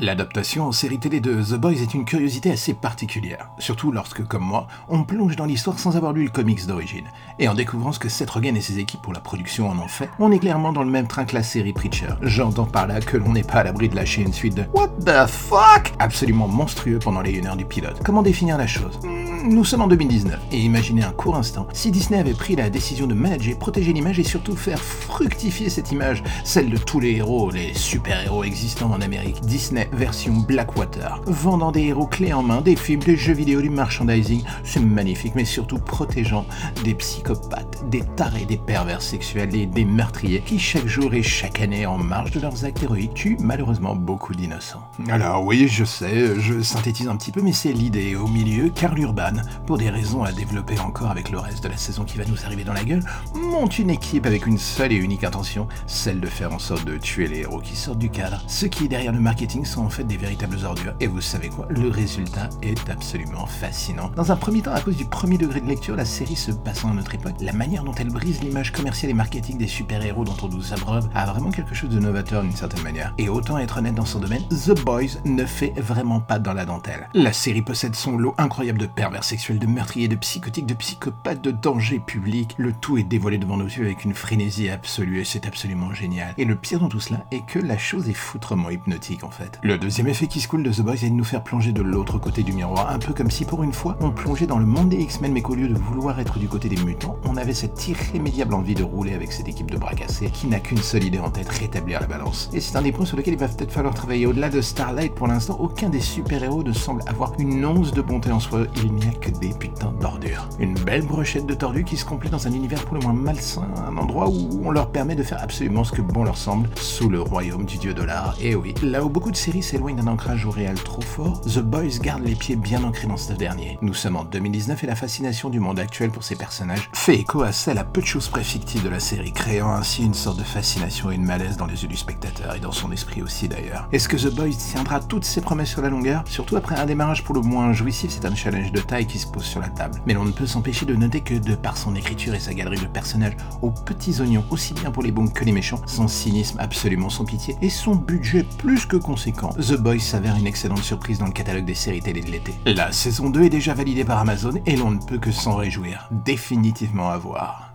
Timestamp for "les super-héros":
27.50-28.42